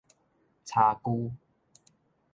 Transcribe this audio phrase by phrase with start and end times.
[0.65, 1.31] 柴龜